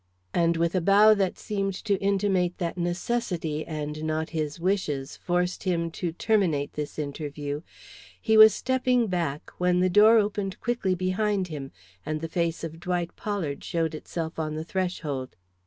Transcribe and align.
And 0.33 0.57
with 0.57 0.73
a 0.73 0.81
bow 0.81 1.13
that 1.13 1.37
seemed 1.37 1.75
to 1.85 1.95
intimate 1.99 2.57
that 2.57 2.75
necessity, 2.75 3.63
and 3.67 4.03
not 4.03 4.31
his 4.31 4.59
wishes, 4.59 5.15
forced 5.17 5.61
him 5.61 5.91
to 5.91 6.11
terminate 6.11 6.73
this 6.73 6.97
interview, 6.97 7.61
he 8.19 8.35
was 8.35 8.51
stepping 8.51 9.05
back, 9.05 9.51
when 9.59 9.79
the 9.79 9.91
door 9.91 10.17
opened 10.17 10.59
quickly 10.59 10.95
behind 10.95 11.49
him, 11.49 11.71
and 12.03 12.19
the 12.19 12.27
face 12.27 12.63
of 12.63 12.79
Dwight 12.79 13.15
Pollard 13.15 13.63
showed 13.63 13.93
itself 13.93 14.39
on 14.39 14.55
the 14.55 14.63
threshold. 14.65 15.35